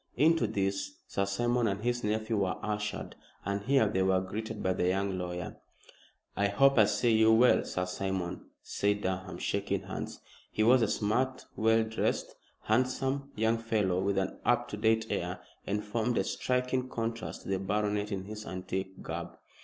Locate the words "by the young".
4.63-5.15